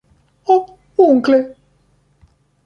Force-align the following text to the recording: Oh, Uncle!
Oh, 0.47 0.79
Uncle! 0.97 1.53